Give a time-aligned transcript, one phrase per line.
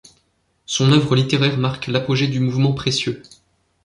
[0.65, 3.21] Son œuvre littéraire marque l’apogée du mouvement précieux.